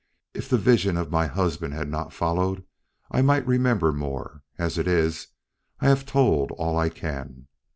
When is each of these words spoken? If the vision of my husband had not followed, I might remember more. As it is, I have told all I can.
If 0.33 0.49
the 0.49 0.57
vision 0.57 0.97
of 0.97 1.11
my 1.11 1.27
husband 1.27 1.75
had 1.75 1.87
not 1.87 2.11
followed, 2.11 2.63
I 3.11 3.21
might 3.21 3.45
remember 3.45 3.93
more. 3.93 4.41
As 4.57 4.79
it 4.79 4.87
is, 4.87 5.27
I 5.79 5.89
have 5.89 6.07
told 6.07 6.49
all 6.53 6.75
I 6.75 6.89
can. 6.89 7.45